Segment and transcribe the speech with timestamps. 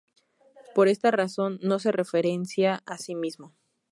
[0.73, 3.53] Por esta razón no se referencia a sí mismo.